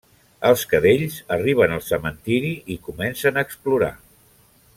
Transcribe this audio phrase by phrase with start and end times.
[0.47, 3.93] Els cadells arriben al cementiri i comencen a explorar.